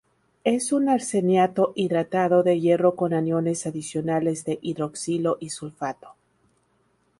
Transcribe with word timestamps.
Es 0.45 0.71
un 0.71 0.89
arseniato 0.89 1.73
hidratado 1.75 2.41
de 2.41 2.59
hierro 2.59 2.95
con 2.95 3.13
aniones 3.13 3.67
adicionales 3.67 4.45
de 4.45 4.57
hidroxilo 4.63 5.37
y 5.39 5.51
sulfato. 5.51 6.15